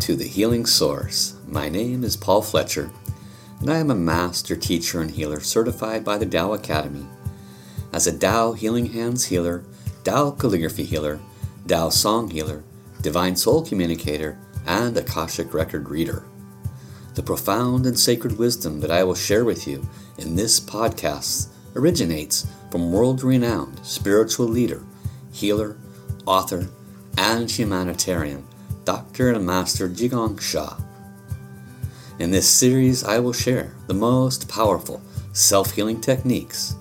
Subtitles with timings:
[0.00, 1.34] To the Healing Source.
[1.46, 2.90] My name is Paul Fletcher,
[3.60, 7.06] and I am a master teacher and healer certified by the Tao Academy.
[7.92, 9.62] As a Tao Healing Hands healer,
[10.02, 11.20] Tao calligraphy healer,
[11.68, 12.64] Tao song healer,
[13.02, 16.24] divine soul communicator, and Akashic record reader.
[17.14, 19.86] The profound and sacred wisdom that I will share with you
[20.16, 24.82] in this podcast originates from world renowned spiritual leader,
[25.30, 25.76] healer,
[26.26, 26.68] author,
[27.18, 28.46] and humanitarian
[28.84, 29.32] Dr.
[29.32, 30.76] and Master Zhi Gang Sha.
[32.18, 36.74] In this series, I will share the most powerful self healing techniques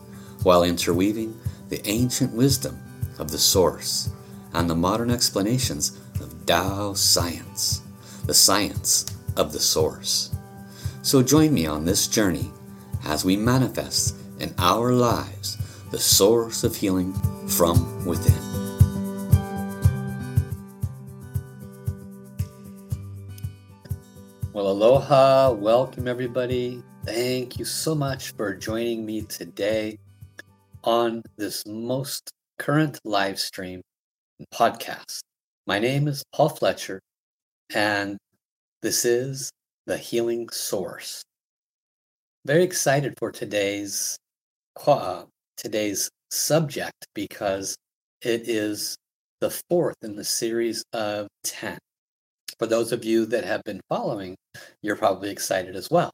[0.43, 1.39] while interweaving
[1.69, 2.79] the ancient wisdom
[3.19, 4.09] of the Source
[4.53, 7.81] and the modern explanations of Tao science,
[8.25, 9.05] the science
[9.37, 10.35] of the Source.
[11.01, 12.51] So join me on this journey
[13.05, 15.57] as we manifest in our lives
[15.91, 17.13] the source of healing
[17.47, 18.48] from within.
[24.81, 25.51] Aloha.
[25.51, 26.81] Welcome, everybody.
[27.03, 29.99] Thank you so much for joining me today
[30.85, 33.81] on this most current live stream
[34.53, 35.19] podcast.
[35.67, 37.01] My name is Paul Fletcher,
[37.75, 38.17] and
[38.81, 39.51] this is
[39.85, 41.23] the Healing Source.
[42.45, 44.15] Very excited for today's
[44.87, 45.25] uh,
[45.57, 47.75] today's subject because
[48.21, 48.95] it is
[49.41, 51.77] the fourth in the series of 10
[52.59, 54.35] for those of you that have been following,
[54.83, 56.11] you're probably excited as well.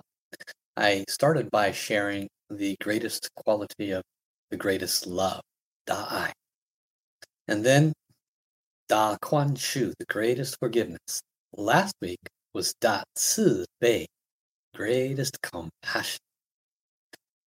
[0.77, 4.03] I started by sharing the greatest quality of
[4.51, 5.41] the greatest love,
[5.87, 6.27] Da
[7.47, 7.93] And then
[8.87, 11.21] Da Kuan Shu, the greatest forgiveness.
[11.57, 12.19] Last week
[12.53, 14.05] was Da Ci Bei,
[14.75, 16.19] greatest compassion.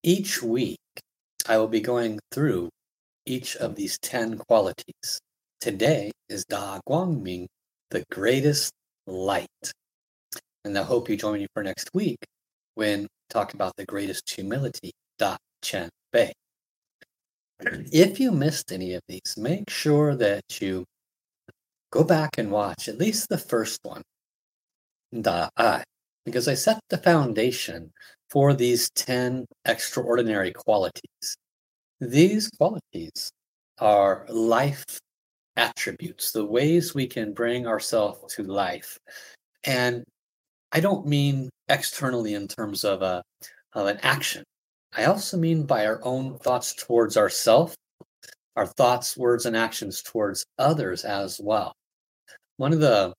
[0.03, 0.79] Each week,
[1.47, 2.71] I will be going through
[3.27, 5.21] each of these 10 qualities.
[5.61, 7.47] Today is Da Guangming,
[7.91, 8.73] the greatest
[9.09, 9.73] light.
[10.65, 12.19] And I hope you join me for next week
[12.75, 16.33] when we talk about the greatest humility, Da Qian Bei.
[17.93, 20.85] If you missed any of these, make sure that you
[21.91, 24.03] go back and watch at least the first one,
[25.19, 25.83] Da Ai,
[26.25, 27.91] because I set the foundation
[28.31, 31.37] for these 10 extraordinary qualities.
[32.01, 33.31] These qualities
[33.79, 34.85] are life
[35.59, 38.99] attributes, the ways we can bring ourselves to life.
[39.65, 40.05] And
[40.73, 43.23] I don't mean externally in terms of a
[43.75, 44.45] of an action.
[44.95, 47.77] I also mean by our own thoughts towards ourselves,
[48.57, 51.73] our thoughts, words, and actions towards others as well.
[52.57, 53.13] One of the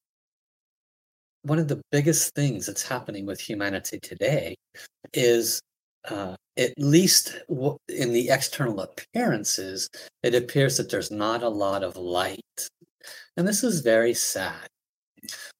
[1.43, 4.55] one of the biggest things that's happening with humanity today
[5.13, 5.61] is
[6.07, 7.37] uh, at least
[7.87, 9.89] in the external appearances,
[10.23, 12.41] it appears that there's not a lot of light.
[13.37, 14.67] And this is very sad.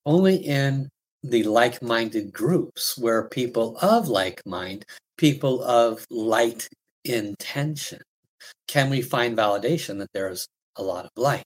[0.06, 0.90] Only in
[1.24, 4.86] the like minded groups where people of like mind,
[5.18, 6.68] people of light
[7.06, 8.02] intention,
[8.68, 11.44] can we find validation that there's a lot of light.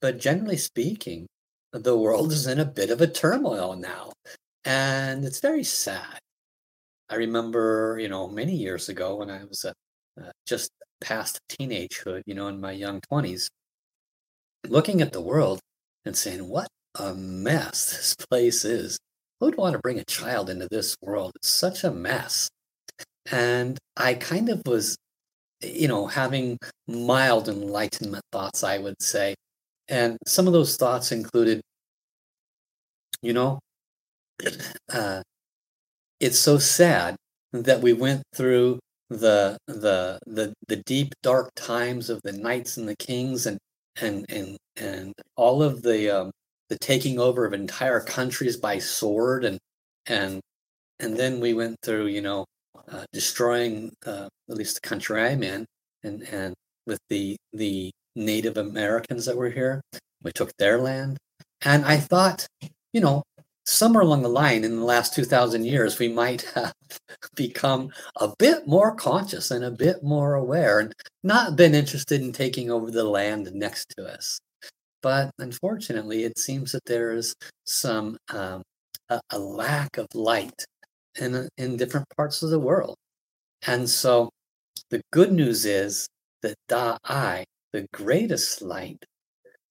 [0.00, 1.26] But generally speaking,
[1.72, 4.12] the world is in a bit of a turmoil now.
[4.64, 6.18] And it's very sad.
[7.10, 9.72] I remember, you know, many years ago when I was uh,
[10.46, 10.70] just
[11.00, 13.48] past teenagehood, you know, in my young 20s,
[14.68, 15.60] looking at the world
[16.04, 18.98] and saying, what a mess this place is.
[19.40, 21.32] Who would want to bring a child into this world?
[21.36, 22.48] It's such a mess.
[23.30, 24.96] And I kind of was,
[25.62, 29.34] you know, having mild enlightenment thoughts, I would say.
[29.88, 31.60] And some of those thoughts included,
[33.22, 33.58] you know,
[34.92, 35.22] uh,
[36.24, 37.16] it's so sad
[37.52, 38.78] that we went through
[39.10, 43.58] the the the the deep dark times of the knights and the kings and
[44.00, 46.30] and and and all of the um,
[46.70, 49.58] the taking over of entire countries by sword and
[50.06, 50.40] and
[50.98, 52.46] and then we went through you know
[52.88, 55.66] uh, destroying uh, at least the country I'm in
[56.02, 56.54] and and
[56.86, 59.82] with the the Native Americans that were here.
[60.22, 61.18] We took their land.
[61.62, 62.46] And I thought
[62.94, 63.22] you know
[63.64, 66.74] somewhere along the line in the last 2000 years we might have
[67.34, 72.32] become a bit more conscious and a bit more aware and not been interested in
[72.32, 74.38] taking over the land next to us.
[75.02, 77.34] But unfortunately it seems that there is
[77.64, 78.62] some um,
[79.08, 80.64] a, a, lack of light
[81.18, 82.96] in, in different parts of the world.
[83.66, 84.30] And so
[84.90, 86.06] the good news is
[86.42, 89.02] that da i the greatest light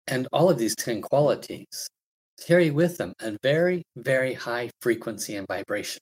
[0.07, 1.87] and all of these 10 qualities
[2.45, 5.99] carry with them a very, very high frequency and vibration.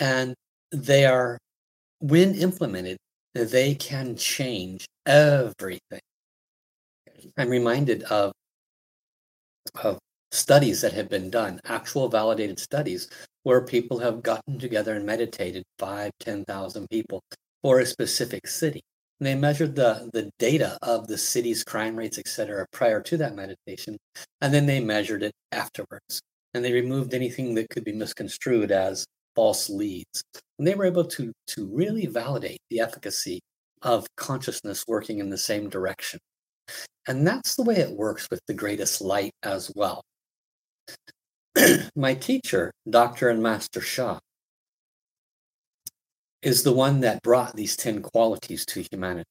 [0.00, 0.34] And
[0.70, 1.38] they are,
[2.00, 2.98] when implemented,
[3.34, 6.00] they can change everything.
[7.36, 8.32] I'm reminded of,
[9.82, 9.98] of
[10.32, 13.08] studies that have been done, actual validated studies,
[13.44, 17.20] where people have gotten together and meditated five, 10,000 people
[17.62, 18.82] for a specific city.
[19.22, 23.16] And they measured the, the data of the city's crime rates, et cetera, prior to
[23.18, 23.96] that meditation.
[24.40, 26.20] And then they measured it afterwards.
[26.54, 30.24] And they removed anything that could be misconstrued as false leads.
[30.58, 33.38] And they were able to, to really validate the efficacy
[33.82, 36.18] of consciousness working in the same direction.
[37.06, 40.02] And that's the way it works with the greatest light as well.
[41.94, 43.28] My teacher, Dr.
[43.28, 44.18] and Master Sha,
[46.42, 49.28] is the one that brought these 10 qualities to humanity.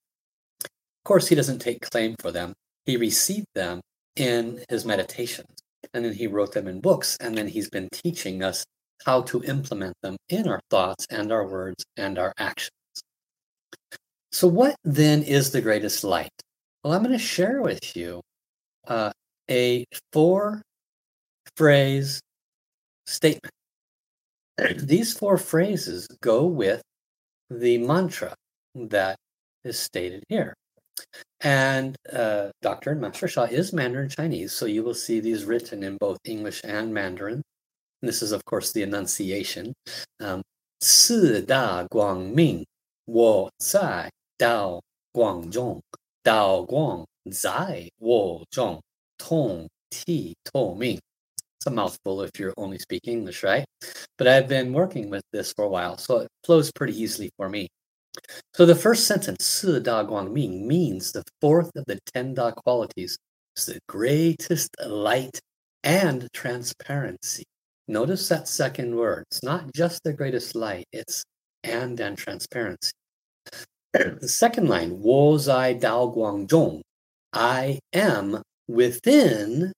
[0.63, 2.53] Of course, he doesn't take claim for them.
[2.85, 3.81] He received them
[4.15, 5.49] in his meditations,
[5.93, 8.63] and then he wrote them in books, and then he's been teaching us
[9.05, 12.71] how to implement them in our thoughts and our words and our actions.
[14.31, 16.31] So, what then is the greatest light?
[16.83, 18.21] Well, I'm going to share with you
[18.87, 19.11] uh,
[19.49, 20.61] a four
[21.57, 22.21] phrase
[23.05, 23.51] statement.
[24.77, 26.81] These four phrases go with
[27.59, 28.33] the mantra
[28.75, 29.17] that
[29.63, 30.53] is stated here.
[31.41, 32.91] And uh, Dr.
[32.91, 36.61] and Master Sha is Mandarin Chinese, so you will see these written in both English
[36.63, 37.41] and Mandarin.
[38.01, 39.73] And this is, of course, the enunciation.
[40.19, 40.41] Um,
[40.79, 42.65] si da guang ming,
[43.07, 44.09] wo zai
[44.39, 44.79] dao
[45.15, 45.81] guang zhong,
[46.25, 48.79] dao guang zai wo zhong,
[49.19, 50.99] tong ti to ming
[51.61, 53.63] it's a mouthful if you're only speaking English, right?
[54.17, 57.49] But I've been working with this for a while, so it flows pretty easily for
[57.49, 57.67] me.
[58.55, 63.15] So the first sentence, Su Da Guangming, means the fourth of the ten Da qualities
[63.55, 65.39] is the greatest light
[65.83, 67.43] and transparency.
[67.87, 69.25] Notice that second word.
[69.29, 71.23] It's not just the greatest light, it's
[71.63, 72.91] and and transparency.
[73.93, 76.81] the second line, Wo Zai Dao Guang Zhong,
[77.33, 79.71] I am within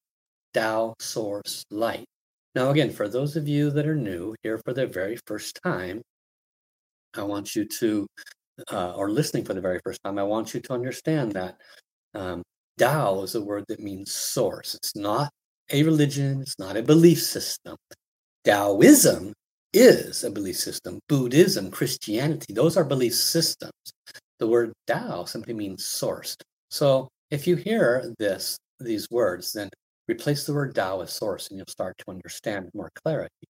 [0.53, 2.05] Tao source light.
[2.55, 6.01] Now, again, for those of you that are new here for the very first time,
[7.15, 8.07] I want you to,
[8.71, 11.57] uh, or listening for the very first time, I want you to understand that
[12.13, 12.43] um,
[12.77, 14.75] Tao is a word that means source.
[14.75, 15.31] It's not
[15.71, 17.75] a religion, it's not a belief system.
[18.43, 19.33] Taoism
[19.73, 20.99] is a belief system.
[21.09, 23.71] Buddhism, Christianity, those are belief systems.
[24.39, 26.35] The word Tao simply means source.
[26.69, 29.69] So if you hear this, these words, then
[30.07, 33.47] Replace the word Tao with source, and you'll start to understand more clarity.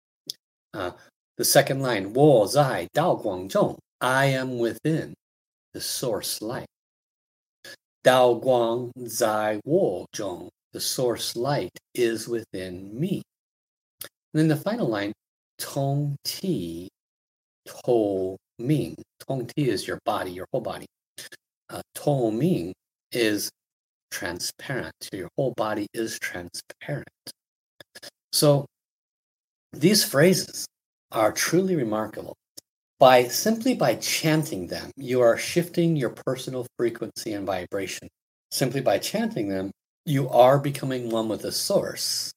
[0.73, 0.91] Uh,
[1.37, 5.13] the second line, Wo Zai Dao Guang Zhong, I am within
[5.73, 6.67] the source light.
[8.03, 13.21] Dao Guang Zai Wo Zhong, the source light is within me.
[14.01, 15.13] And then the final line,
[15.57, 16.89] Tong Ti
[17.85, 18.95] To Ming.
[19.27, 20.85] Tong Ti is your body, your whole body.
[21.69, 22.73] Uh, to Ming
[23.11, 23.49] is
[24.11, 25.09] transparent.
[25.11, 27.07] Your whole body is transparent.
[28.31, 28.65] So
[29.73, 30.65] these phrases
[31.11, 32.35] are truly remarkable.
[32.99, 38.07] By simply by chanting them, you are shifting your personal frequency and vibration.
[38.51, 39.71] Simply by chanting them,
[40.05, 42.31] you are becoming one with the source.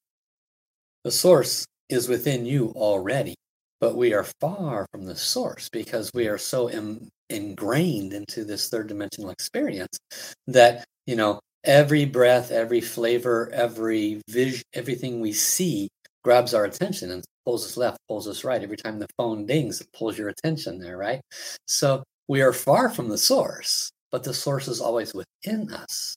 [1.05, 3.35] The source is within you already,
[3.81, 8.71] but we are far from the source because we are so Im- ingrained into this
[8.71, 9.99] third dimensional experience
[10.47, 15.89] that, you know, every breath, every flavor, every vision, everything we see
[16.23, 18.63] grabs our attention and pulls us left, pulls us right.
[18.63, 21.21] Every time the phone dings, it pulls your attention there, right?
[21.67, 26.17] So we are far from the source, but the source is always within us.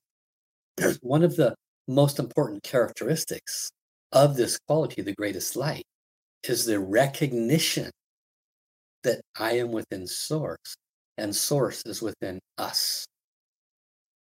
[1.01, 1.55] One of the
[1.87, 3.69] most important characteristics
[4.11, 5.83] of this quality, the greatest light,
[6.43, 7.91] is the recognition
[9.03, 10.75] that I am within source
[11.17, 13.05] and source is within us.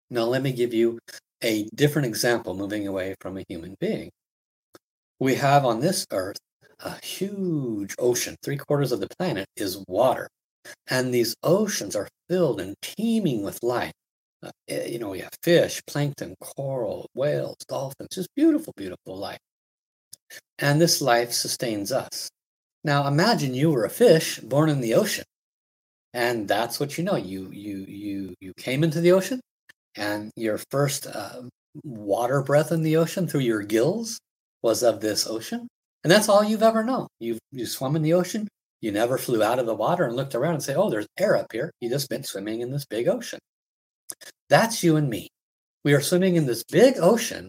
[0.09, 0.99] Now, let me give you
[1.43, 4.11] a different example moving away from a human being.
[5.19, 6.37] We have on this earth
[6.79, 8.37] a huge ocean.
[8.41, 10.29] Three quarters of the planet is water.
[10.87, 13.93] And these oceans are filled and teeming with life.
[14.43, 19.39] Uh, eh, you know, we have fish, plankton, coral, whales, dolphins, just beautiful, beautiful life.
[20.59, 22.29] And this life sustains us.
[22.83, 25.25] Now imagine you were a fish born in the ocean.
[26.13, 27.15] And that's what you know.
[27.17, 29.41] You you you you came into the ocean,
[29.95, 31.41] and your first uh,
[31.83, 34.19] water breath in the ocean through your gills
[34.61, 35.67] was of this ocean.
[36.03, 37.07] And that's all you've ever known.
[37.19, 38.47] You've you swum in the ocean.
[38.81, 41.35] You never flew out of the water and looked around and say, "Oh, there's air
[41.35, 43.39] up here." You just been swimming in this big ocean.
[44.49, 45.29] That's you and me.
[45.83, 47.47] We are swimming in this big ocean,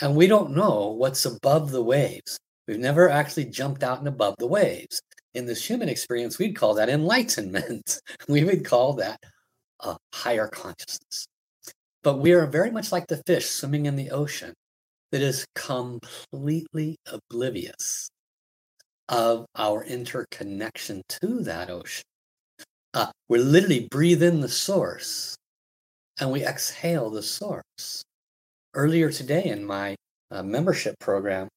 [0.00, 2.38] and we don't know what's above the waves.
[2.66, 5.00] We've never actually jumped out and above the waves.
[5.34, 8.00] In this human experience, we'd call that enlightenment.
[8.28, 9.20] we would call that
[9.80, 11.26] a higher consciousness.
[12.04, 14.54] But we are very much like the fish swimming in the ocean.
[15.10, 18.08] that is completely oblivious
[19.08, 22.02] of our interconnection to that ocean.
[22.94, 25.36] Uh, we literally breathe in the source
[26.20, 28.02] and we exhale the source.
[28.74, 29.94] Earlier today in my
[30.32, 31.48] uh, membership program,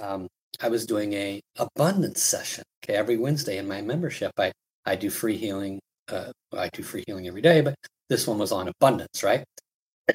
[0.00, 0.26] um,
[0.60, 2.64] I was doing a abundance session.
[2.82, 4.52] Okay, every Wednesday in my membership, I
[4.86, 5.80] I do free healing.
[6.08, 7.74] Uh, I do free healing every day, but
[8.08, 9.44] this one was on abundance, right?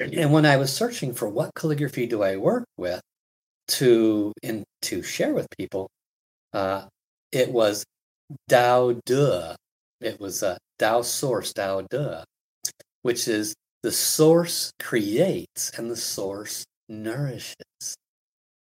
[0.00, 3.00] And when I was searching for what calligraphy do I work with
[3.68, 5.88] to in to share with people,
[6.52, 6.86] uh,
[7.32, 7.84] it was
[8.50, 9.56] Dao De.
[10.00, 12.24] It was a uh, Dao Source Dao De,
[13.02, 17.54] which is the source creates and the source nourishes.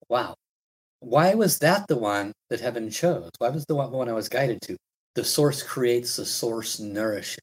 [0.09, 0.35] Wow.
[1.01, 3.31] Why was that the one that heaven chose?
[3.39, 4.77] Why was the one I was guided to?
[5.15, 7.39] The source creates, the source nourishes.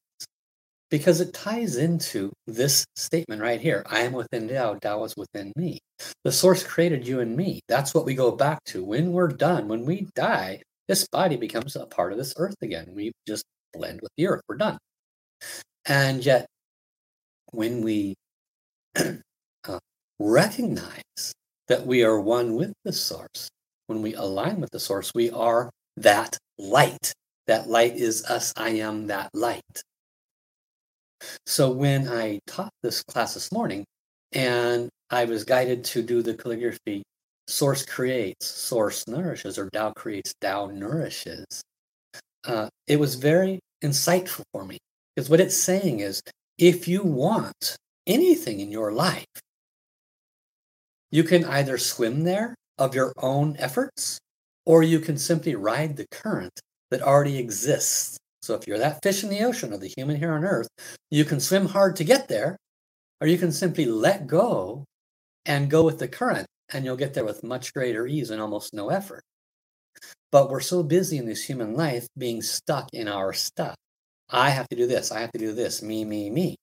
[0.90, 5.52] Because it ties into this statement right here I am within Tao, Tao is within
[5.56, 5.80] me.
[6.24, 7.60] The source created you and me.
[7.68, 8.84] That's what we go back to.
[8.84, 12.88] When we're done, when we die, this body becomes a part of this earth again.
[12.94, 14.42] We just blend with the earth.
[14.48, 14.78] We're done.
[15.86, 16.46] And yet,
[17.52, 18.16] when we
[18.96, 19.80] uh,
[20.20, 21.34] recognize
[21.68, 23.50] that we are one with the source,
[23.88, 27.14] when we align with the source, we are that light.
[27.48, 28.54] That light is us.
[28.58, 29.82] I am that light.
[31.46, 33.86] So when I taught this class this morning
[34.32, 37.04] and I was guided to do the calligraphy,
[37.48, 41.46] source creates, source nourishes, or Tao creates, Tao nourishes,
[42.46, 44.78] uh, it was very insightful for me.
[45.16, 46.22] Because what it's saying is
[46.58, 49.26] if you want anything in your life,
[51.12, 54.20] you can either swim there of your own efforts,
[54.66, 56.60] or you can simply ride the current
[56.92, 58.18] that already exists.
[58.48, 60.70] So if you're that fish in the ocean or the human here on earth,
[61.12, 62.56] you can swim hard to get there,
[63.20, 64.86] or you can simply let go
[65.46, 68.74] and go with the current, and you'll get there with much greater ease and almost
[68.74, 69.22] no effort.
[70.32, 73.76] But we're so busy in this human life being stuck in our stuff.
[74.30, 76.56] I have to do this, I have to do this, me, me, me.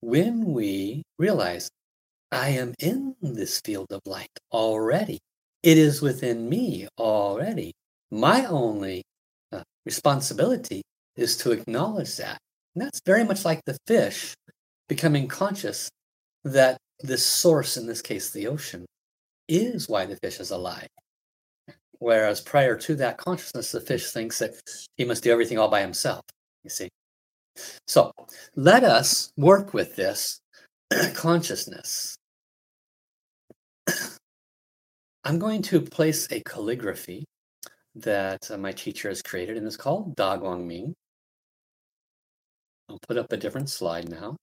[0.00, 1.68] When we realize
[2.30, 5.18] I am in this field of light already,
[5.62, 7.72] it is within me already.
[8.10, 9.02] My only
[9.84, 10.82] responsibility
[11.16, 12.38] is to acknowledge that.
[12.74, 14.34] And that's very much like the fish
[14.88, 15.90] becoming conscious
[16.44, 18.86] that this source, in this case, the ocean,
[19.48, 20.88] is why the fish is alive.
[21.98, 24.54] Whereas prior to that consciousness, the fish thinks that
[24.96, 26.22] he must do everything all by himself,
[26.64, 26.88] you see.
[27.86, 28.12] So
[28.56, 30.40] let us work with this
[31.14, 32.16] consciousness.
[35.24, 37.24] I'm going to place a calligraphy
[37.94, 40.94] that uh, my teacher has created, and it's called Da Guang Ming.
[42.88, 44.36] I'll put up a different slide now.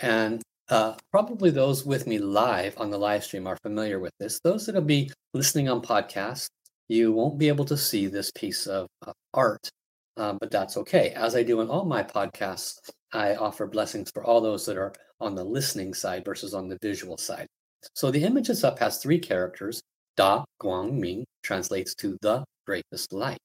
[0.00, 4.40] And uh, probably those with me live on the live stream are familiar with this.
[4.40, 6.48] Those that'll be listening on podcast,
[6.88, 9.68] you won't be able to see this piece of uh, art,
[10.16, 11.10] uh, but that's okay.
[11.10, 12.78] As I do in all my podcasts,
[13.12, 16.78] I offer blessings for all those that are on the listening side versus on the
[16.82, 17.46] visual side.
[17.94, 19.82] So the image up has three characters.
[20.18, 23.38] Da Guang Ming translates to the greatest light.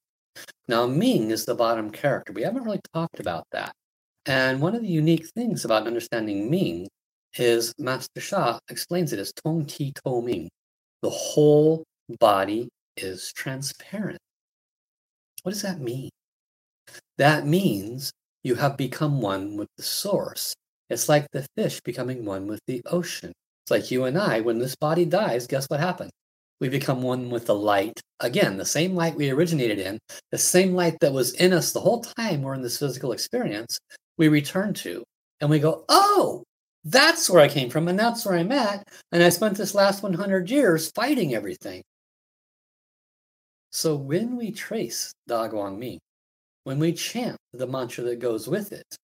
[0.68, 2.34] Now, Ming is the bottom character.
[2.34, 3.74] We haven't really talked about that.
[4.26, 6.90] And one of the unique things about understanding Ming
[7.38, 10.50] is Master Sha explains it as Tong Ti To Ming.
[11.04, 11.84] The whole
[12.20, 14.18] body is transparent.
[15.44, 16.10] What does that mean?
[17.20, 18.12] That means
[18.44, 20.56] you have become one with the source.
[20.90, 23.32] It's like the fish becoming one with the ocean.
[23.64, 26.12] It's like you and I, when this body dies, guess what happens?
[26.64, 28.00] We become one with the light.
[28.22, 30.00] Again, the same light we originated in,
[30.32, 33.78] the same light that was in us the whole time we're in this physical experience,
[34.18, 35.04] we return to.
[35.42, 36.42] And we go, oh,
[36.86, 38.88] that's where I came from, and that's where I'm at.
[39.12, 41.84] And I spent this last 100 years fighting everything.
[43.74, 46.00] So when we trace Da Guang Ming,
[46.64, 48.96] when we chant the mantra that goes with it,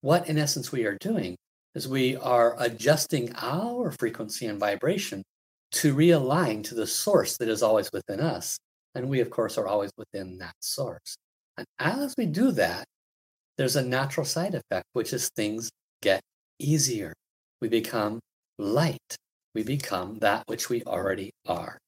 [0.00, 1.36] what in essence we are doing
[1.76, 5.22] is we are adjusting our frequency and vibration
[5.72, 8.58] to realign to the source that is always within us.
[8.94, 11.16] And we, of course, are always within that source.
[11.58, 12.86] And as we do that,
[13.58, 15.70] there's a natural side effect, which is things
[16.02, 16.20] get
[16.58, 17.12] easier.
[17.60, 18.20] We become
[18.58, 19.16] light.
[19.54, 21.78] We become that which we already are.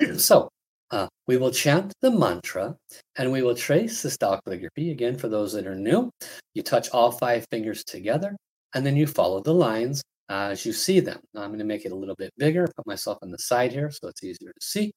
[0.16, 0.48] so
[0.90, 2.76] uh, we will chant the mantra
[3.16, 4.90] and we will trace the style calligraphy.
[4.90, 6.10] Again, for those that are new,
[6.54, 8.36] you touch all five fingers together
[8.74, 11.19] and then you follow the lines as you see them.
[11.33, 13.71] Now I'm going to make it a little bit bigger, put myself on the side
[13.71, 14.91] here so it's easier to see.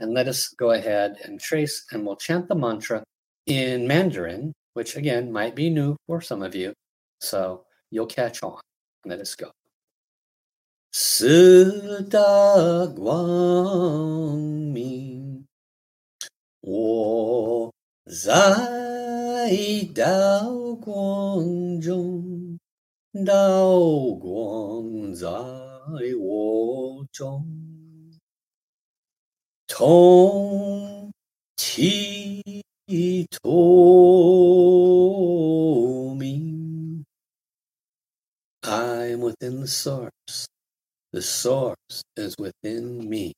[0.00, 3.04] And let us go ahead and trace and we'll chant the mantra
[3.46, 6.72] in Mandarin, which again might be new for some of you.
[7.20, 8.60] So you'll catch on.
[9.04, 9.50] Let us go.
[10.94, 12.18] 四大
[12.94, 15.46] 光明，
[16.60, 17.72] 我
[18.04, 18.30] 在
[19.94, 22.55] 道光中，
[23.24, 23.78] 道
[24.18, 25.28] 光在
[26.18, 27.46] 我中，
[29.66, 31.12] 同
[31.56, 32.42] 体
[33.42, 33.50] 透
[36.14, 37.04] 明。
[38.62, 40.46] I'm within the source.
[41.12, 43.34] The source is within me.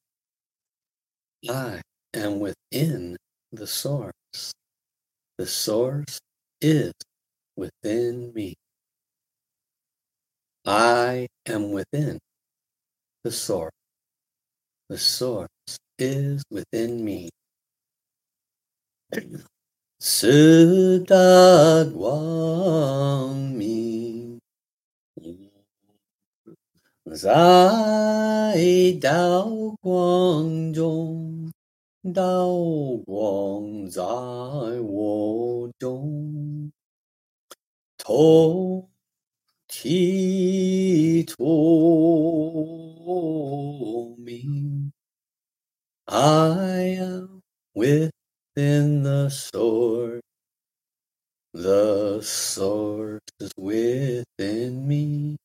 [1.48, 1.82] I
[2.12, 3.16] am within
[3.50, 4.52] the source.
[5.36, 6.20] The source
[6.60, 6.92] is
[7.56, 8.54] within me.
[10.69, 12.19] I am within
[13.23, 13.71] the source.
[14.87, 15.49] The source
[15.97, 17.31] is within me.
[19.99, 21.17] Sudagwami
[27.15, 31.49] Zai Dao Guang Zhong
[32.05, 36.69] Dao Guang Zai Wo Zhong
[38.05, 38.85] To
[41.25, 41.27] told
[44.19, 44.91] me
[46.07, 47.41] I am
[47.75, 50.21] within the source.
[51.53, 55.37] The source is within me.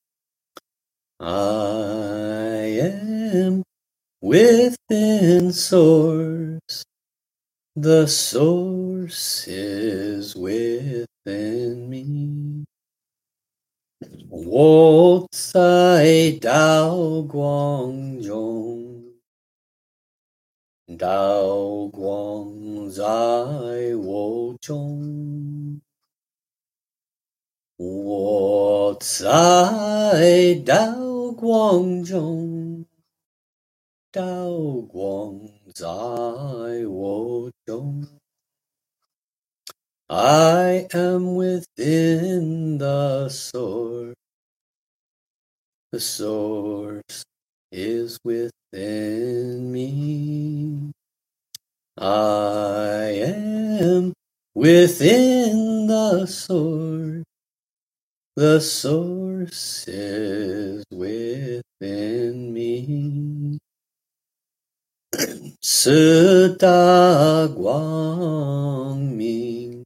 [1.20, 3.62] I am
[4.20, 6.84] within source.
[7.76, 12.64] The source is within me.
[14.33, 19.03] 我在道光中，
[20.97, 23.03] 道光在
[23.95, 25.81] 我中。
[27.77, 32.85] 我在道光中，
[34.11, 34.51] 道
[34.89, 35.39] 光
[35.73, 35.85] 在
[36.87, 38.07] 我中。
[40.07, 44.15] I am within the source.
[45.94, 47.22] The source
[47.70, 50.90] is within me.
[51.96, 54.12] I am
[54.56, 57.22] within the source.
[58.34, 61.62] The source is within
[62.52, 63.60] me.
[65.62, 67.54] Sita
[68.98, 69.84] Ming.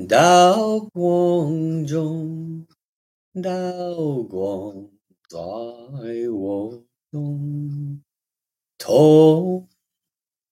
[0.00, 0.88] Dao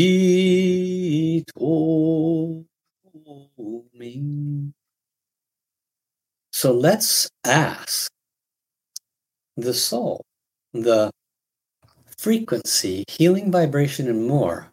[6.52, 8.10] So let's ask
[9.56, 10.22] the soul,
[10.72, 11.10] the
[12.18, 14.70] frequency, healing vibration, and more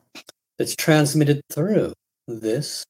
[0.58, 1.94] that's transmitted through
[2.28, 2.86] this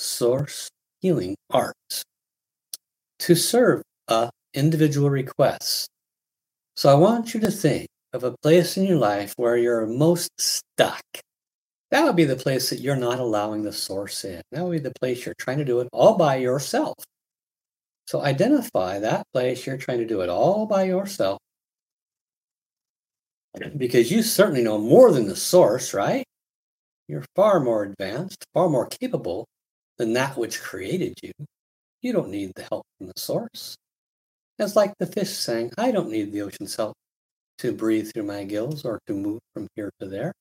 [0.00, 2.02] source healing arts
[3.18, 5.88] to serve a individual request.
[6.76, 10.30] So I want you to think of a place in your life where you're most
[10.38, 11.02] stuck.
[11.90, 14.40] That would be the place that you're not allowing the source in.
[14.52, 16.94] That would be the place you're trying to do it all by yourself.
[18.06, 21.38] So identify that place you're trying to do it all by yourself.
[23.76, 26.24] Because you certainly know more than the source, right?
[27.08, 29.46] You're far more advanced, far more capable
[30.00, 31.30] than that which created you.
[32.00, 33.76] You don't need the help from the source.
[34.58, 36.94] It's like the fish saying, I don't need the ocean's help
[37.58, 40.32] to breathe through my gills or to move from here to there.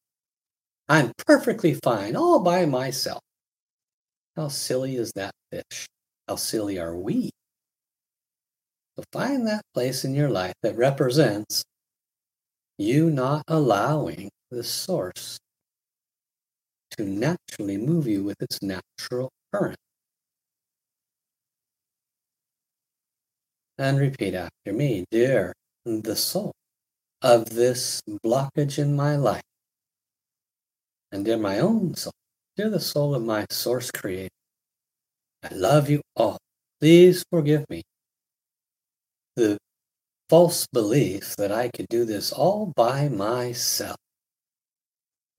[0.87, 3.19] I'm perfectly fine all by myself.
[4.37, 5.87] How silly is that fish?
[6.29, 7.29] How silly are we?
[8.95, 11.65] So find that place in your life that represents
[12.77, 15.37] you not allowing the source
[16.91, 19.77] to naturally move you with its natural current.
[23.77, 25.53] And repeat after me, dear
[25.85, 26.51] the soul
[27.21, 29.41] of this blockage in my life,
[31.11, 32.13] and dear my own soul,
[32.57, 34.29] dear the soul of my source creator,
[35.43, 36.37] I love you all.
[36.81, 37.81] Please forgive me
[39.35, 39.57] the
[40.29, 43.95] false belief that I could do this all by myself.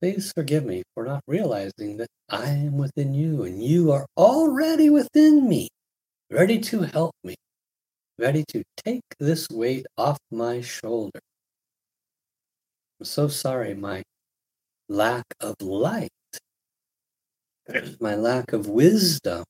[0.01, 4.89] Please forgive me for not realizing that I am within you and you are already
[4.89, 5.67] within me,
[6.31, 7.35] ready to help me,
[8.17, 11.19] ready to take this weight off my shoulder.
[12.99, 14.01] I'm so sorry, my
[14.89, 16.09] lack of light,
[17.99, 19.43] my lack of wisdom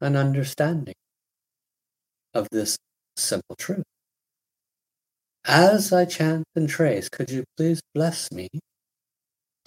[0.00, 0.94] and understanding
[2.32, 2.78] of this
[3.16, 3.84] simple truth.
[5.44, 8.48] As I chant and trace, could you please bless me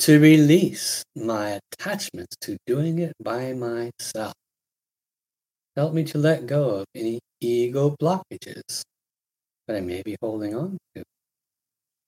[0.01, 4.33] to release my attachments to doing it by myself?
[5.75, 8.81] Help me to let go of any ego blockages
[9.67, 11.03] that I may be holding on to,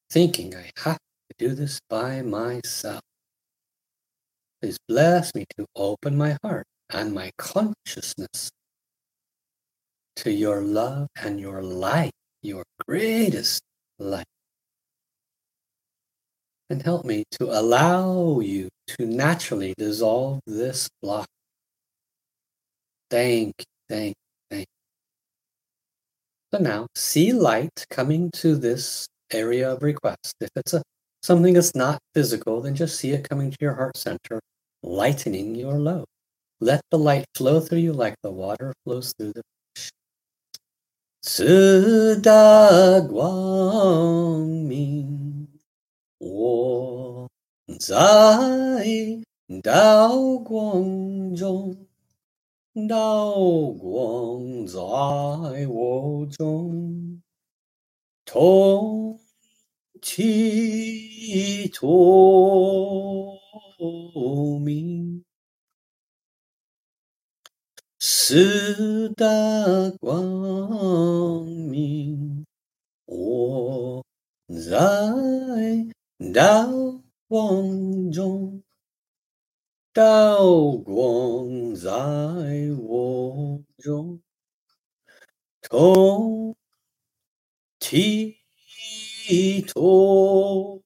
[0.10, 3.01] thinking I have to do this by myself.
[4.60, 8.49] Please bless me to open my heart and my consciousness
[10.15, 13.62] to your love and your light, your greatest
[13.99, 14.25] light
[16.73, 21.27] and help me to allow you to naturally dissolve this block.
[23.12, 23.53] Thank,
[23.88, 24.15] thank,
[24.49, 24.65] thank.
[26.51, 30.33] So now see light coming to this area of request.
[30.41, 30.81] If it's a
[31.21, 34.39] something that's not physical, then just see it coming to your heart center,
[34.81, 36.05] lightening your load.
[36.59, 39.43] Let the light flow through you like the water flows through the
[39.75, 39.91] fish.
[41.21, 45.22] Su da guang ming.
[46.25, 47.29] 我
[47.79, 47.93] 在
[49.62, 51.75] 道光中，
[52.88, 53.33] 道
[53.73, 54.77] 光在
[55.67, 57.21] 我中，
[58.23, 59.19] 同
[60.01, 63.38] 其透
[64.59, 65.25] 明。
[67.99, 69.25] 四大
[69.99, 72.45] 光明，
[73.05, 74.03] 我
[74.47, 78.63] 在 Dao Guang Zhong
[79.95, 84.19] Dao Guang Zai Wo Zhong
[85.63, 86.56] Tong
[87.80, 88.38] Ti
[89.67, 90.82] To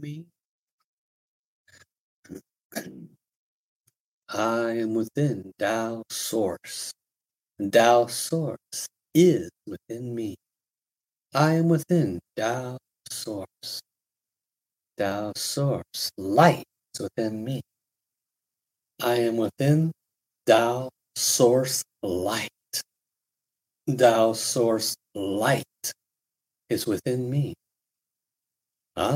[0.00, 0.26] Mi
[4.28, 6.92] I am within Tao Source.
[7.72, 10.36] Tao Source is within me.
[11.34, 12.78] I am within Tao
[13.12, 13.80] Source.
[14.96, 17.60] Tao Source light is within me.
[19.02, 19.92] I am within
[20.46, 22.48] Tao Source light.
[23.86, 25.64] Tao Source light
[26.70, 27.54] is within me.
[28.96, 29.12] I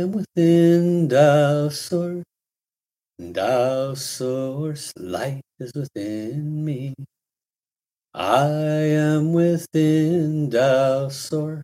[0.00, 2.24] am within Tao Source
[3.20, 6.94] Tao source light is within me.
[8.14, 8.48] I
[8.96, 11.62] am within Tao source.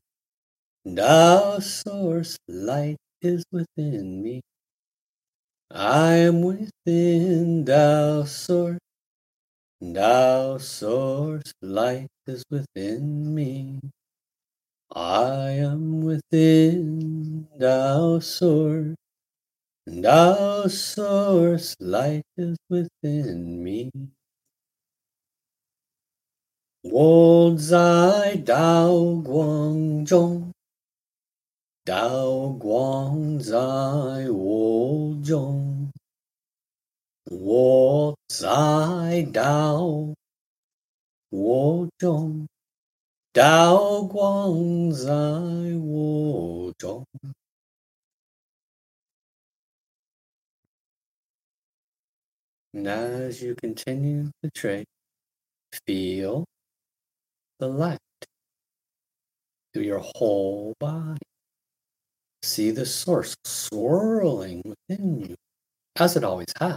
[0.95, 4.41] Tao source light is within me.
[5.69, 8.79] I am within Tao source.
[9.83, 13.81] Tao source light is within me.
[14.95, 18.95] I am within Tao source.
[19.91, 23.91] Tao source light is within me.
[28.47, 30.56] Dao guang zhong.
[31.86, 33.56] 道光在
[34.30, 35.92] 我中，
[37.26, 39.84] 我在道
[41.30, 42.48] 我中，
[43.34, 45.10] 道光在
[45.84, 47.06] 我中。
[52.74, 54.86] And as you continue to trade,
[55.86, 56.46] feel
[57.60, 58.00] the light
[59.74, 61.18] through your whole body.
[62.47, 65.35] See the source swirling within you,
[65.97, 66.77] as it always has.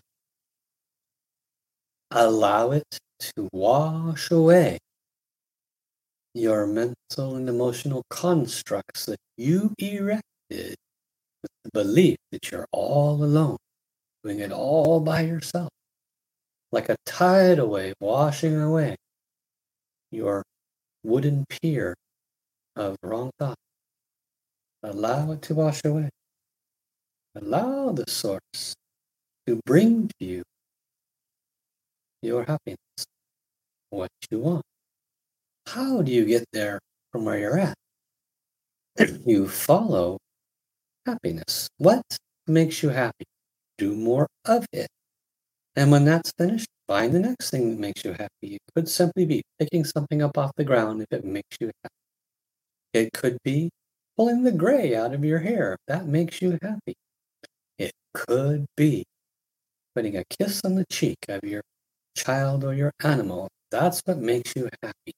[2.09, 4.79] Allow it to wash away
[6.33, 10.75] your mental and emotional constructs that you erected
[11.43, 13.57] with the belief that you're all alone,
[14.23, 15.69] doing it all by yourself
[16.71, 18.95] like a tidal wave washing away
[20.11, 20.43] your
[21.03, 21.95] wooden pier
[22.75, 23.57] of wrong thought.
[24.83, 26.09] Allow it to wash away.
[27.35, 28.73] Allow the source
[29.47, 30.43] to bring to you
[32.21, 33.05] your happiness,
[33.89, 34.63] what you want.
[35.67, 36.79] How do you get there
[37.11, 37.75] from where you're at?
[39.25, 40.17] you follow
[41.05, 41.67] happiness.
[41.77, 42.03] What
[42.47, 43.25] makes you happy?
[43.77, 44.87] Do more of it.
[45.75, 48.55] And when that's finished, find the next thing that makes you happy.
[48.55, 51.95] It could simply be picking something up off the ground if it makes you happy.
[52.93, 53.69] It could be
[54.19, 56.93] pulling the gray out of your hair that makes you happy.
[57.77, 59.05] It could be
[59.95, 61.61] putting a kiss on the cheek of your
[62.17, 63.47] child or your animal.
[63.71, 65.13] That's what makes you happy.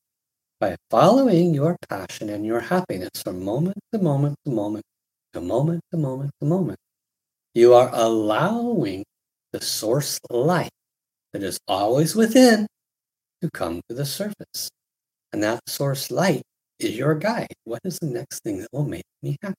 [0.60, 4.86] By following your passion and your happiness from moment to moment to moment
[5.34, 6.78] to moment to moment to moment,
[7.56, 9.04] you are allowing
[9.52, 10.70] the source light
[11.34, 12.68] that is always within
[13.42, 14.70] to come to the surface.
[15.34, 16.44] And that source light
[16.84, 17.54] is your guide.
[17.64, 19.56] What is the next thing that will make me happy?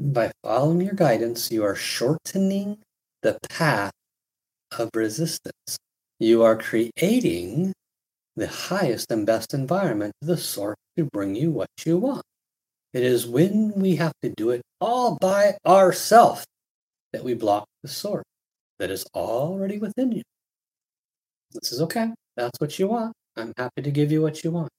[0.00, 2.78] By following your guidance, you are shortening
[3.22, 3.92] the path
[4.78, 5.76] of resistance.
[6.18, 7.72] You are creating
[8.36, 12.22] the highest and best environment the source to bring you what you want.
[12.92, 16.46] It is when we have to do it all by ourselves
[17.12, 18.24] that we block the source
[18.78, 20.22] that is already within you.
[21.52, 22.12] This is okay.
[22.36, 23.12] That's what you want.
[23.36, 24.70] I'm happy to give you what you want.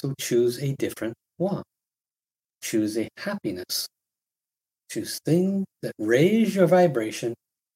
[0.00, 1.64] So choose a different want.
[2.62, 3.86] Choose a happiness.
[4.90, 7.34] Choose things that raise your vibration,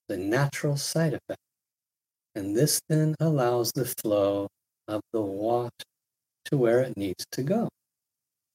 [0.08, 1.40] the natural side effect.
[2.34, 4.48] And this then allows the flow
[4.88, 5.70] of the water
[6.46, 7.68] to where it needs to go.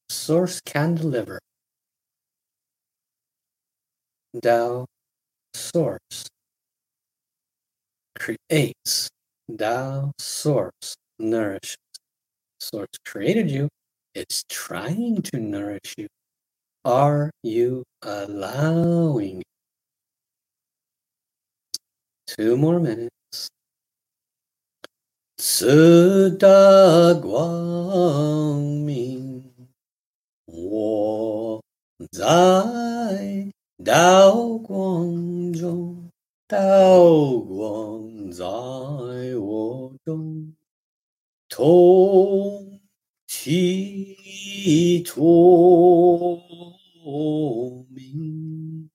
[0.10, 1.38] Source can deliver.
[4.42, 4.86] Tao
[5.54, 6.28] Source
[8.18, 9.10] creates.
[9.58, 11.78] Tao Source nourishes
[12.60, 13.70] source created you,
[14.14, 16.08] it's trying to nourish you.
[16.86, 19.44] Are you allowing?
[22.28, 23.10] Two more minutes.
[25.40, 28.50] Tsuda guangming
[30.48, 31.62] wo
[32.14, 36.12] zai dao guang zhong
[36.52, 40.59] dao guang zai wo zhong.
[41.60, 42.80] 我中，同
[43.28, 46.40] 其透
[47.90, 48.90] 明，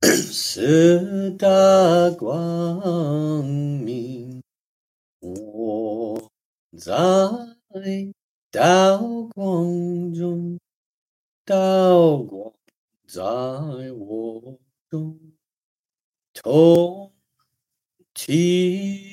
[0.00, 4.42] 四大光明。
[5.20, 6.30] 我
[6.76, 6.90] 在
[8.50, 8.98] 道
[9.32, 10.58] 光中，
[11.44, 12.52] 道光
[13.06, 13.22] 在
[13.92, 14.58] 我
[14.90, 15.20] 中，
[16.34, 17.12] 同
[18.12, 19.11] 体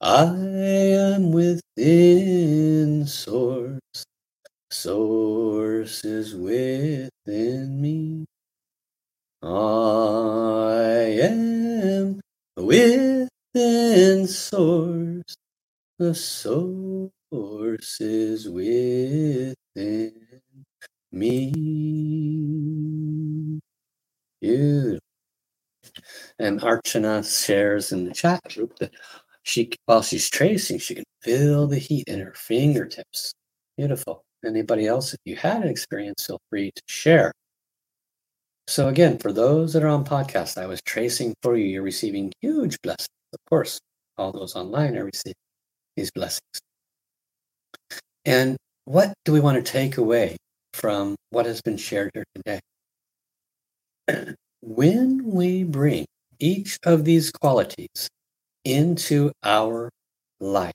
[0.00, 3.80] I am within source,
[4.70, 8.24] source is within me.
[9.42, 12.20] I am
[12.56, 15.36] within source.
[15.98, 20.27] The source is within
[21.12, 21.52] me.
[24.40, 25.00] Beautiful.
[26.38, 28.92] And Archana shares in the chat group that
[29.42, 33.32] she, while she's tracing, she can feel the heat in her fingertips.
[33.76, 34.22] Beautiful.
[34.44, 37.32] Anybody else, if you had an experience, feel free to share.
[38.68, 41.64] So again, for those that are on podcast, I was tracing for you.
[41.64, 43.08] You're receiving huge blessings.
[43.32, 43.80] Of course,
[44.18, 45.34] all those online are receiving
[45.96, 46.60] these blessings.
[48.24, 50.36] And what do we want to take away
[50.78, 52.60] from what has been shared here today?
[54.62, 56.06] when we bring
[56.38, 58.08] each of these qualities
[58.64, 59.90] into our
[60.40, 60.72] life,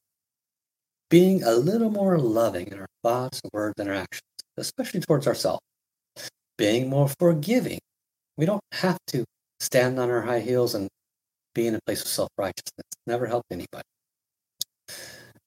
[1.09, 4.21] being a little more loving in our thoughts, words, and our actions,
[4.57, 5.61] especially towards ourselves,
[6.57, 7.79] being more forgiving.
[8.37, 9.23] We don't have to
[9.59, 10.89] stand on our high heels and
[11.55, 12.87] be in a place of self righteousness.
[13.07, 13.83] Never helped anybody.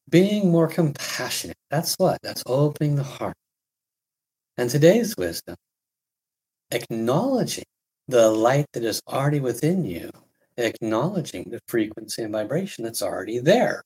[0.08, 1.56] Being more compassionate.
[1.70, 2.18] That's what?
[2.22, 3.34] That's opening the heart.
[4.58, 5.56] And today's wisdom,
[6.70, 7.64] acknowledging
[8.08, 10.10] the light that is already within you,
[10.56, 13.82] acknowledging the frequency and vibration that's already there,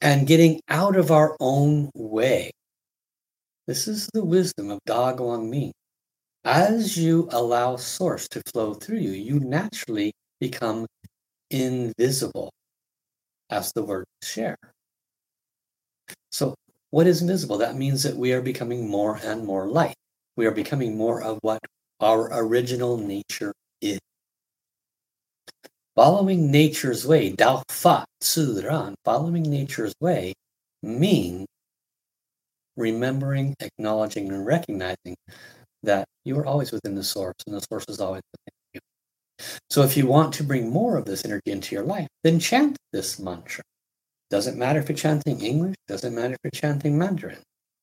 [0.00, 2.50] and getting out of our own way
[3.66, 5.72] this is the wisdom of Da Guang Ming.
[6.44, 10.86] As you allow source to flow through you, you naturally become
[11.50, 12.52] invisible,
[13.48, 14.56] as the word share.
[16.30, 16.54] So,
[16.94, 17.58] what is invisible?
[17.58, 19.96] That means that we are becoming more and more light.
[20.36, 21.58] We are becoming more of what
[21.98, 23.98] our original nature is.
[25.96, 30.34] Following nature's way, Dao Fa Zi Ran, following nature's way
[30.84, 31.46] means
[32.76, 35.16] remembering, acknowledging, and recognizing
[35.82, 38.80] that you are always within the source and the source is always within you.
[39.68, 42.76] So if you want to bring more of this energy into your life, then chant
[42.92, 43.64] this mantra.
[44.30, 47.38] Doesn't matter if you're chanting English, doesn't matter if you're chanting Mandarin.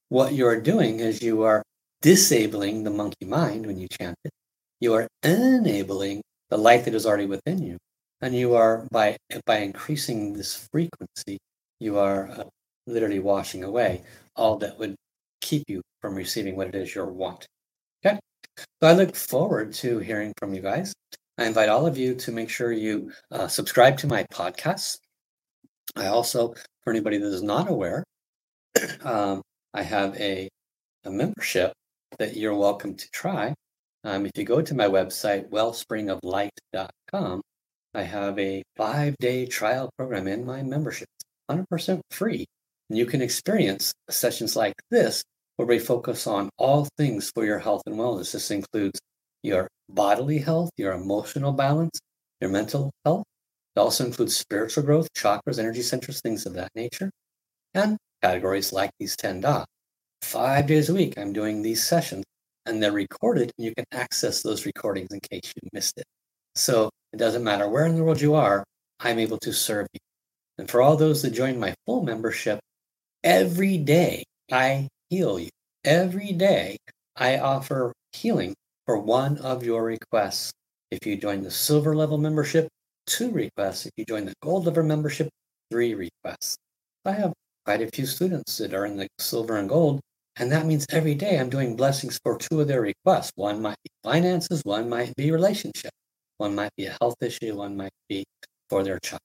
[0.09, 1.63] What you are doing is you are
[2.01, 4.31] disabling the monkey mind when you chant it.
[4.79, 7.77] You are enabling the light that is already within you.
[8.21, 11.37] And you are, by, by increasing this frequency,
[11.79, 12.43] you are uh,
[12.87, 14.03] literally washing away
[14.35, 14.95] all that would
[15.41, 17.45] keep you from receiving what it is you want.
[18.05, 18.19] Okay.
[18.57, 20.93] So I look forward to hearing from you guys.
[21.37, 24.97] I invite all of you to make sure you uh, subscribe to my podcast.
[25.95, 28.03] I also, for anybody that is not aware,
[29.03, 29.41] um,
[29.73, 30.49] I have a,
[31.05, 31.73] a membership
[32.19, 33.53] that you're welcome to try.
[34.03, 37.41] Um, if you go to my website, wellspringoflight.com,
[37.93, 41.07] I have a five day trial program in my membership,
[41.49, 42.45] 100% free.
[42.89, 45.23] And you can experience sessions like this
[45.55, 48.31] where we focus on all things for your health and wellness.
[48.31, 48.99] This includes
[49.43, 51.99] your bodily health, your emotional balance,
[52.39, 53.23] your mental health.
[53.75, 57.09] It also includes spiritual growth, chakras, energy centers, things of that nature,
[57.73, 59.65] and categories like these 10 Das.
[60.21, 62.23] Five days a week, I'm doing these sessions
[62.65, 66.05] and they're recorded and you can access those recordings in case you missed it.
[66.55, 68.63] So it doesn't matter where in the world you are,
[68.99, 69.99] I'm able to serve you.
[70.57, 72.59] And for all those that join my full membership,
[73.23, 75.49] every day I heal you.
[75.83, 76.77] Every day
[77.15, 78.53] I offer healing
[78.85, 80.51] for one of your requests.
[80.91, 82.67] If you join the silver level membership,
[83.11, 83.85] two requests.
[83.85, 85.29] If you join the gold level membership,
[85.69, 86.55] three requests.
[87.05, 87.33] I have
[87.65, 89.99] quite a few students that are in the silver and gold,
[90.37, 93.31] and that means every day I'm doing blessings for two of their requests.
[93.35, 95.91] One might be finances, one might be relationship,
[96.37, 98.23] one might be a health issue, one might be
[98.69, 99.21] for their child.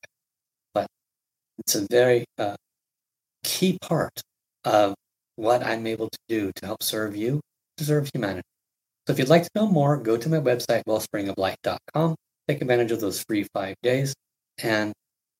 [0.75, 0.89] But
[1.59, 2.57] it's a very uh,
[3.45, 4.21] key part
[4.65, 4.95] of
[5.37, 7.41] what I'm able to do to help serve you,
[7.77, 8.43] to serve humanity.
[9.07, 12.17] So if you'd like to know more, go to my website, wellspringoflight.com,
[12.49, 14.15] take advantage of those free five days,
[14.63, 14.93] and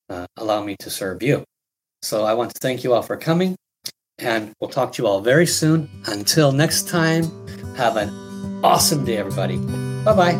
[0.09, 1.45] uh, allow me to serve you.
[2.03, 3.57] So I want to thank you all for coming,
[4.19, 5.89] and we'll talk to you all very soon.
[6.07, 7.25] Until next time,
[7.77, 8.11] have an
[8.65, 9.59] awesome day, everybody.
[10.05, 10.33] Bye bye.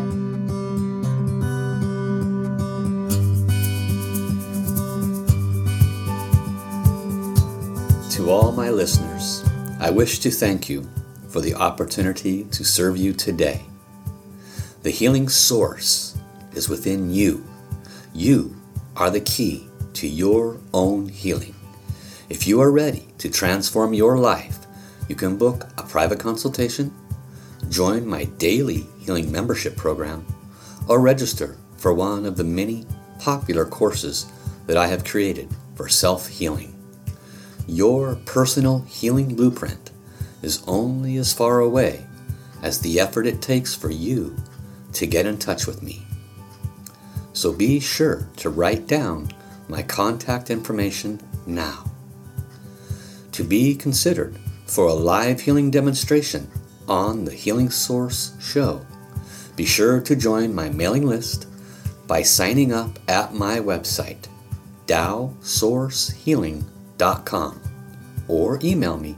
[8.11, 9.43] To all my listeners,
[9.79, 10.89] I wish to thank you
[11.29, 13.61] for the opportunity to serve you today.
[14.81, 16.06] The healing source
[16.57, 17.45] is within you.
[18.13, 18.55] You
[18.95, 21.55] are the key to your own healing.
[22.29, 24.57] If you are ready to transform your life,
[25.07, 26.93] you can book a private consultation,
[27.69, 30.25] join my daily healing membership program,
[30.89, 32.85] or register for one of the many
[33.19, 34.25] popular courses
[34.65, 36.73] that I have created for self healing.
[37.67, 39.91] Your personal healing blueprint
[40.41, 42.05] is only as far away
[42.63, 44.35] as the effort it takes for you
[44.93, 46.06] to get in touch with me.
[47.37, 49.29] So be sure to write down
[49.69, 51.91] my contact information now.
[53.33, 56.49] To be considered for a live healing demonstration
[56.87, 58.83] on the Healing Source show,
[59.55, 61.45] be sure to join my mailing list
[62.07, 64.25] by signing up at my website,
[64.87, 67.61] TaoSourceHealing.com,
[68.27, 69.15] or email me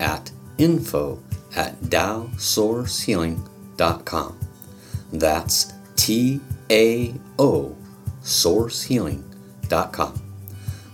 [0.00, 1.22] at info
[1.54, 4.40] at taosourcehealing.com.
[5.12, 7.76] That's T A O
[8.22, 10.22] sourcehealing.com.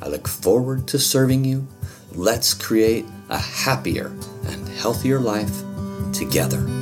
[0.00, 1.68] I look forward to serving you.
[2.12, 4.06] Let's create a happier
[4.46, 5.62] and healthier life
[6.12, 6.75] together.